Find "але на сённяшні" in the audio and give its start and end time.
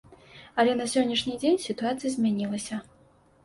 0.63-1.37